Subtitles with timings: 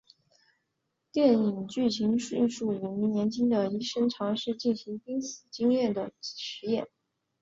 [1.11, 6.87] 电影剧情叙述五名年轻的医学生尝试进行濒死经验的实验。